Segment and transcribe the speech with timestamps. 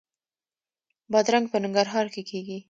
[1.11, 2.57] بادرنګ په ننګرهار کې کیږي